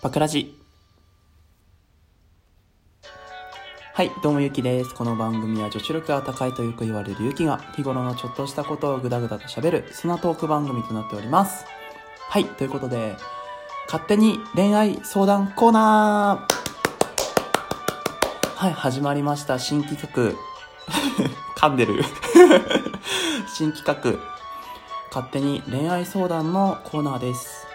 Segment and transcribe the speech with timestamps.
[0.00, 0.56] パクラジ。
[3.94, 4.94] はい、どうもゆきです。
[4.94, 11.64] この番組は女子力が高いとよく言われるゆきが日頃のちょっとしたことをぐだぐだと喋る、そんなトーク番組となっております。
[12.28, 13.16] はい、ということで、
[13.86, 16.54] 勝手に恋愛相談コーナー
[18.54, 19.58] はい、始まりました。
[19.58, 20.32] 新企画。
[21.58, 22.04] 噛んでる。
[23.52, 23.96] 新企画。
[25.12, 27.66] 勝手に恋愛相談のコーナーです。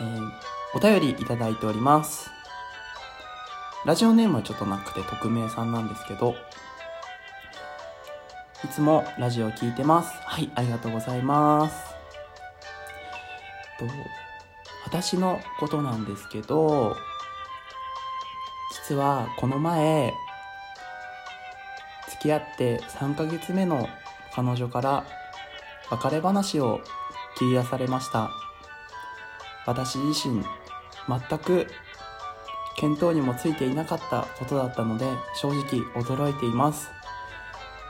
[0.00, 2.30] えーお便りいただいております。
[3.84, 6.34] ラジオネームはちょっとなくて匿名さんなんですけど、
[8.64, 10.10] いつもラジオ聞いてます。
[10.24, 11.76] はい、ありがとうございます。
[13.78, 13.84] と
[14.84, 16.96] 私のことなんですけど、
[18.88, 20.12] 実はこの前、
[22.08, 23.88] 付き合って3ヶ月目の
[24.34, 25.04] 彼女から
[25.90, 26.80] 別れ話を
[27.38, 28.30] 切り出されました。
[29.66, 30.44] 私自身、
[31.08, 31.66] 全く
[32.80, 35.06] 見当にもついていなかったことだったので、
[35.40, 35.62] 正直
[36.02, 36.90] 驚いています。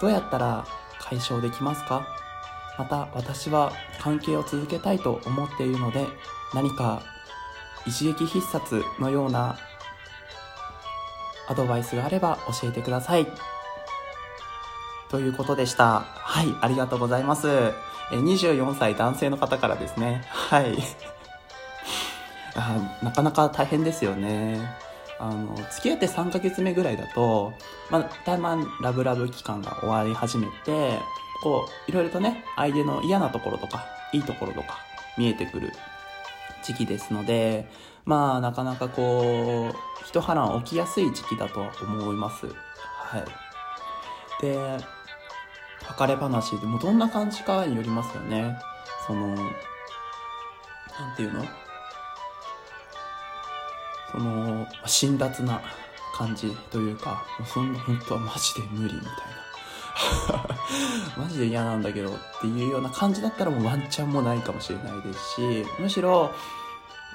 [0.01, 0.67] どうやったら
[1.01, 2.07] 解消できますか？
[2.77, 6.07] また私は関係を続けたいと思っているので、
[6.53, 7.03] 何か
[7.87, 9.57] 一撃必殺のような
[11.49, 13.27] アドバイスがあれば教えてください。
[15.11, 16.01] ということでした。
[16.01, 17.73] はい、ありがとうございます。
[18.11, 20.25] 24歳男性の方からですね。
[20.27, 20.77] はい。
[22.57, 24.61] あなかなか大変ですよね。
[25.19, 27.53] あの、付き合って3ヶ月目ぐらいだと、
[27.91, 30.99] まあ、だいぶラブラブ期間が終わり始めて、
[31.43, 34.79] こう、いろいろとね、相手の嫌なところとか、いいところとか、
[35.17, 35.73] 見えてくる
[36.63, 37.71] 時期ですので、
[38.05, 42.47] まあ、なかなかこう、一波乱起きやすい時期だとは思います。
[42.47, 44.43] はい。
[44.43, 44.59] で、
[45.89, 48.59] 別れ話でもどんな感じかによりますよね。
[49.07, 51.45] その、なんていうの？
[54.15, 55.61] その、辛辣な
[56.15, 59.15] 感じというか、もうそんな本当はマジで無理みたいな。
[61.25, 66.33] マジで嫌なんだけどっていうような感じだったらもうワンチャンもないかもしれないですし、むしろ、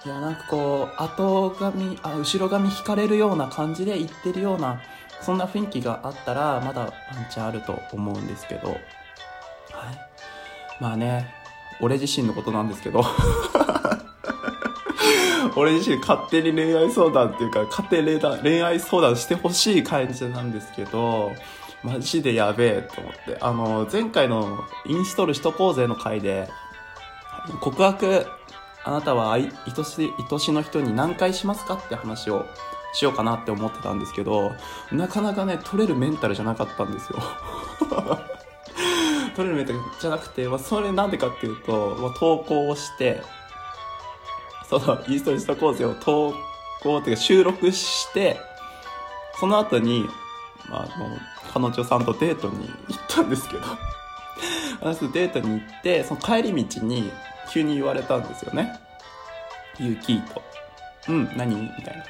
[0.05, 4.81] いや、なんかこう、後髪、あ、後ろ髪引かれるような感じで言ってるような、
[5.21, 6.91] そんな雰囲気があったら、まだワン
[7.29, 8.79] チャンあると思うんですけど、はい。
[10.79, 11.33] まあね、
[11.81, 13.03] 俺自身のことなんですけど、
[15.59, 21.34] 俺自身勝手に恋愛相談っていうか、勝手に恋愛相談してほしい感じなんですけど、
[21.84, 23.38] マジでやべえと思って。
[23.42, 26.50] あの、前回のインストールしとこうぜの回で、
[27.62, 28.25] 告白、
[28.86, 32.46] あなたは愛愛し、愛しの人に何回しますかって話を
[32.94, 34.53] しようかなって思ってたんですけど、
[34.91, 37.20] なかなかね、取れるメンタルじゃなかったんですよ。
[39.36, 43.22] 取れるメンタルじゃなくて、まあ、それなんでかっていうと、まあ、投稿をして、
[44.69, 46.35] その、インストールしたコースを投
[46.81, 48.40] 稿っていうか収録して、
[49.40, 50.06] その後に、
[50.69, 51.18] まあ、あの、
[51.52, 53.63] 彼女さんとデートに行ったんですけど、
[54.81, 57.12] 私デートに行って、その帰り道に
[57.52, 58.79] 急に言われたんですよね。
[59.79, 60.44] ユキーと。
[61.08, 61.56] うん、何？
[61.56, 62.03] みたいな。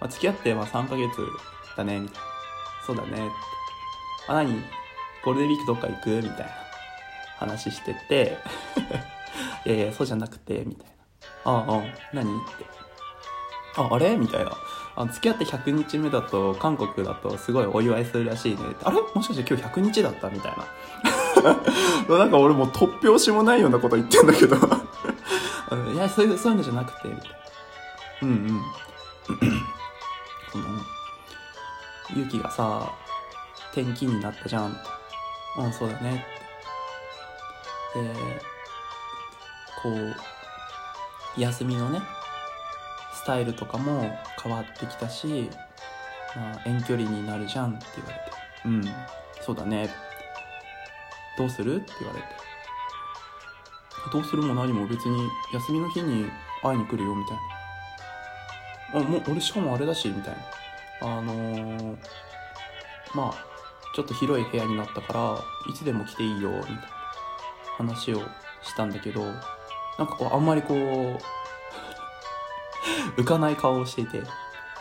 [0.00, 1.10] まあ、付き合ってまあ3ヶ月
[1.76, 2.26] だね、みたいな。
[2.86, 3.28] そうだね。
[4.28, 4.62] あ、何？
[5.24, 6.10] ゴールデンウィークどっか行く？
[6.22, 6.46] みたいな
[7.38, 8.38] 話してて、
[9.66, 10.93] いやいや、そうじゃなくて、みたいな。
[11.44, 11.82] ああ、
[12.12, 12.64] 何って。
[13.76, 14.16] あ、あれ？
[14.16, 14.52] みたいな。
[14.96, 18.58] あ付き合って100日目だと、韓国だとすごいお祝いするらしいね。
[18.84, 19.00] あれ？
[19.14, 20.30] もしかして今日100日だった？
[20.30, 20.64] みたいな。
[22.18, 24.56] なんか俺もう突拍子もないようなこと言ってんだけど。
[25.92, 27.36] いや、そういう、そういうのじゃなくて、みたいな。
[28.22, 28.62] うんうん。
[30.52, 30.64] その、
[32.14, 32.92] ゆきがさ、
[33.72, 34.76] 転勤になったじゃん。
[35.58, 36.24] うん、そうだね。
[37.94, 38.00] で、
[39.82, 40.14] こう、
[41.36, 42.00] 休みのね、
[43.12, 45.50] スタイルとかも変わってきたし、
[46.36, 48.22] まあ、遠距離になるじゃんって言われて。
[48.66, 48.82] うん、
[49.40, 49.88] そうだね。
[51.36, 52.26] どうするって言われて。
[54.12, 56.26] どうするも何も別に休みの日に
[56.62, 57.36] 会いに来るよみたい
[59.02, 59.06] な。
[59.06, 60.36] あ、もう俺しかもあれだし、みたい
[61.00, 61.18] な。
[61.18, 61.96] あのー、
[63.14, 63.34] まあ、
[63.94, 66.80] ちょっと広い部屋になったから、いつでも来ていいよ、みたいな
[67.78, 68.20] 話を
[68.62, 69.22] したんだけど、
[69.98, 71.20] なんかこう、あんまりこう、
[73.20, 74.22] 浮かない顔をしていて、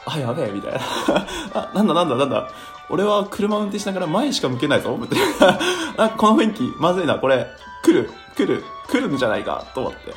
[0.05, 0.79] あ、やべえ、みたいな。
[1.53, 2.49] あ、なんだなんだなんだ。
[2.89, 5.59] 俺は車運転しながら前しか向けないぞ、みたいな。
[6.05, 7.47] あ、この雰囲気、まずいな、これ、
[7.83, 10.13] 来る、来る、来るんじゃないか、と思って。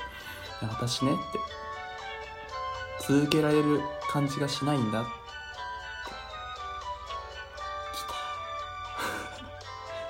[0.62, 3.14] 私ね、って。
[3.14, 5.04] 続けられる感じがしないんだ。
[5.04, 5.06] 来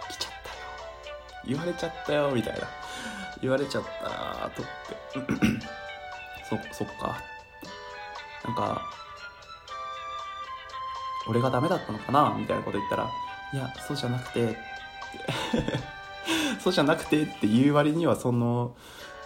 [0.09, 0.15] た。
[0.15, 0.57] 来ちゃったよ。
[1.45, 2.86] 言われちゃったよ、みたいな。
[3.43, 5.35] 言われちゃった、とって。
[6.49, 7.19] そ、そっか。
[8.45, 8.83] なんか、
[11.29, 12.35] 俺がダメだったのかな？
[12.39, 13.11] みたいなこと言ったら、
[13.53, 14.57] いや、そうじゃなくて、
[16.61, 18.75] そうじゃなくてって言う割には、その、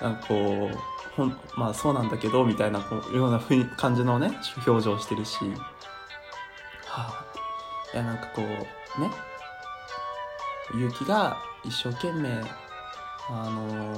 [0.01, 0.79] なんかこう、
[1.17, 4.33] ほんまあそうなんだけど、みたいな、こう、ようなふ感じのね、
[4.67, 5.37] 表情してるし、
[6.87, 7.25] はあ、
[7.93, 8.47] いや、なんかこう、
[9.01, 9.11] ね、
[10.73, 12.43] 勇気が一生懸命、
[13.33, 13.97] あの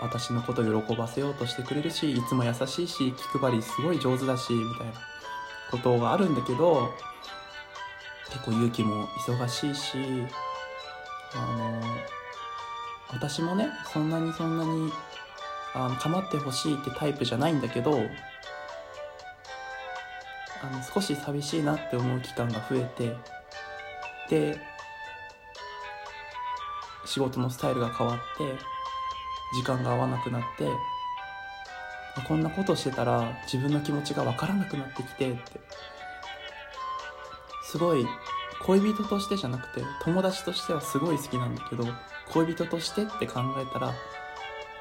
[0.00, 4.92] 私のこと喜ばせようとしてくれるし、いつも優しいし、気配りすごい上手だし、みたいな
[5.70, 6.90] ことがあるんだけど、
[8.30, 9.98] 結構勇気も忙しいし、
[11.34, 11.80] あの
[13.12, 14.92] 私もね、そんなにそんなに、
[15.74, 17.98] あの、構ってほしいってタイプじゃないんだけど、
[20.62, 23.16] あの、少し寂しいなって思う期間が増えて、
[24.28, 24.60] で、
[27.06, 28.58] 仕事のスタイルが変わって、
[29.54, 30.68] 時間が合わなくなって、
[32.26, 35.60] こんなことしてたら自分の気持ちがわからなくなってきてって。
[37.66, 38.06] すごい
[38.62, 41.84] 恋人としてじゃなくて友達としてはすごい好きなんだけど
[42.32, 43.92] 恋人としてって考えたら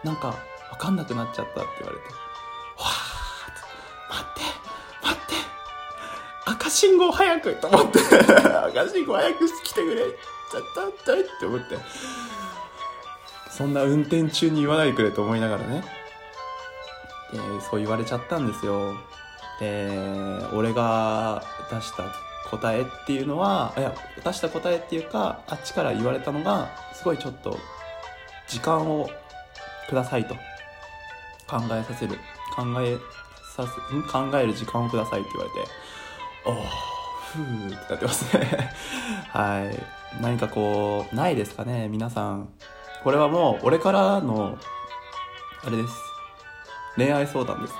[0.03, 0.35] なんかわ
[0.77, 2.24] かんなくなっちゃったって言われて
[6.65, 7.99] 赤信号早くと思って。
[7.99, 10.01] 赤信号早く来てくれ。
[10.01, 11.77] ちゃったったって思って。
[13.51, 15.83] そんな運転中に言わないでくれと思いながらね。
[17.31, 17.37] で
[17.69, 18.95] そう言われちゃったんですよ。
[19.59, 19.91] で
[20.53, 22.03] 俺が出した
[22.49, 27.59] 答えっていうのはいや出した答えっていうかあっちから言われたのがすごいちょっと
[28.47, 29.09] 時間を
[29.87, 30.33] くださいと。
[31.47, 32.15] 考えさせる。
[32.55, 32.97] 考え
[33.55, 34.01] させん？
[34.03, 35.84] 考える時間をくださいって言われて。
[36.45, 36.85] おー
[37.33, 38.71] ふーってなってますね。
[39.29, 40.21] はい。
[40.21, 42.49] 何かこうないですかね皆さん。
[43.03, 44.57] これはもう俺からの
[45.63, 45.93] あれです。
[46.95, 47.79] 恋愛相談ですね。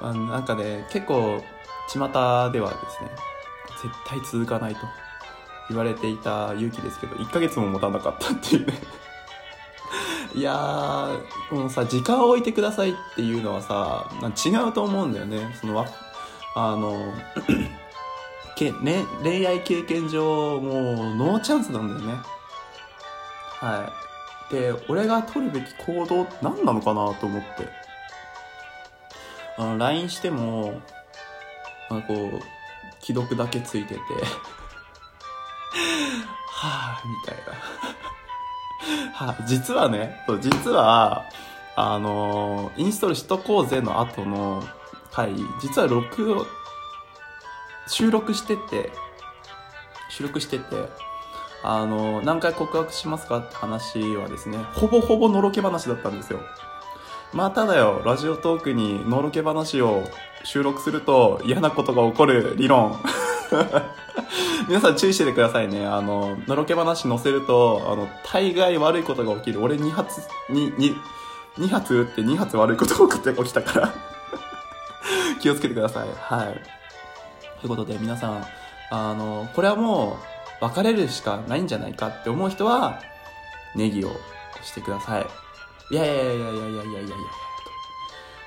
[0.00, 1.42] あなんかね結構
[1.88, 3.10] 巷ではですね
[3.82, 4.80] 絶対続かないと。
[5.68, 8.74] 言われていた勇気ですけど1ヶ月も持たなかったっていうね。
[10.34, 14.06] いやーこのさ時間を置いてくださいっていうのはさ
[14.44, 15.56] 違うと思うんだよね。
[15.60, 15.74] その
[16.58, 17.12] あの
[18.56, 22.14] け、ね、恋愛経験上もうノーチャンスなんだよね。
[23.60, 23.92] は
[24.50, 24.54] い。
[24.54, 27.68] で俺が取るべき行動って何なのかなと思って。
[29.58, 30.80] あの LINE しても
[31.90, 32.40] なんかこう
[33.04, 34.00] 既読だけついてて。
[36.48, 37.52] はぁみたいな。
[39.12, 41.26] はあ、実はねそう実は
[41.74, 44.66] あのインストールしとこうぜの後の
[45.16, 46.46] 回実は録を
[47.88, 48.92] 収録してて
[50.10, 50.64] 収録してて
[51.64, 56.40] あの何回告白しますかって話はですねほぼほぼのろけ話だったんですよ。
[57.32, 60.04] まあただよラジオトークにのろけ話を
[60.44, 63.00] 収録すると嫌なことが起こる理論。
[64.68, 65.86] 皆さん注意しててくださいね。
[65.86, 69.62] あののろけ話載せるとあの大概悪いことが起きる。
[69.62, 70.20] 俺2発
[70.50, 70.96] に 2,
[71.58, 74.15] 2発撃って2発悪いことが起きたから。
[75.38, 76.08] 気をつけてください。
[76.08, 76.62] はい。
[77.60, 78.46] ということで皆さん
[78.90, 80.18] あのこれはも
[80.60, 83.00] う別れるしかないんじゃないかって思う人は
[83.74, 84.20] ネギを押
[84.62, 85.26] してください。
[85.90, 87.00] いやいやいやいやいやいやいやいや。
[87.00, 87.16] いや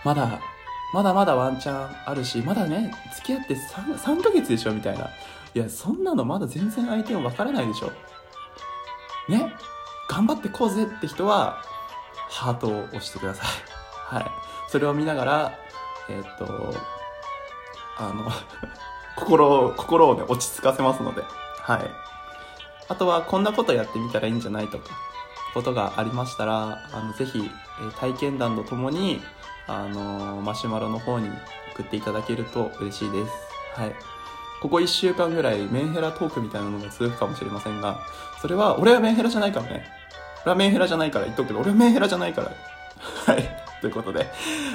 [0.05, 0.39] まだ
[0.93, 5.09] まだまだワンチャンあるしまだね付き合って 3, 3ヶ月でしょみたいな。
[5.53, 7.91] いやそんなのまだ全然相手も分からないでしょ。
[9.29, 9.53] ね。
[10.09, 11.61] 頑張ってこうぜって人は
[12.29, 13.47] ハートを押してください。
[14.15, 14.25] はい。
[14.67, 15.59] それを見ながら
[16.09, 16.73] えーっと
[17.97, 18.31] あの
[19.15, 21.23] 心を心をね落ち着かせますので
[21.61, 21.91] はい。
[22.87, 24.85] あとはこんなことやってみたらいいんじゃないとか
[25.53, 29.21] ことがありましたらあのぜひ、え体験談とともに
[29.67, 31.29] あのマシュマロの方に
[31.73, 33.31] 送っていただけると嬉しいです。
[33.75, 33.95] はい。
[34.61, 38.01] ここ1週間ぐらいメンヘラトークみたいなのが続くかもしれませんが
[38.41, 39.85] それは俺はメンヘラじゃないからね。
[40.43, 42.51] 俺はメンヘラじゃないから言っとくけど俺はメンヘラじゃないから。
[43.33, 43.65] はい。
[43.81, 44.27] ということで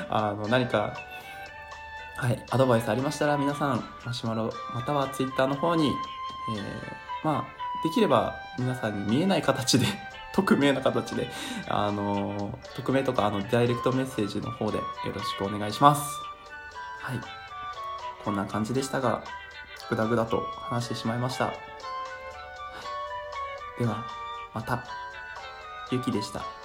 [0.09, 0.95] あの何か
[2.25, 5.93] はい、アドバイスありましたら皆さんマシュマロまたはツイッターの方に、えー、
[7.23, 9.85] まあできれば皆さんに見えない形で
[10.33, 11.29] 匿名な形で
[11.69, 16.03] あのー匿名とかあのダイレクトメッセージの方でよろしくお願いします。
[17.03, 17.21] はい。
[18.25, 19.23] こんな感じでしたが
[19.91, 20.41] グダグダと
[20.71, 21.53] 話してしまいました、
[23.79, 24.03] では
[24.55, 24.83] また。
[25.91, 26.64] ゆきでした。